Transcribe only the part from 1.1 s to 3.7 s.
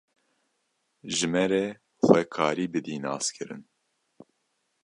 ji me re xwe karî bidî naskirin